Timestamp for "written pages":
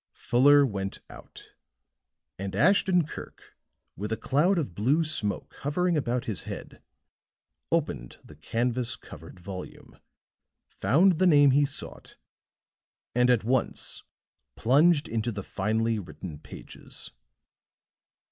15.99-17.11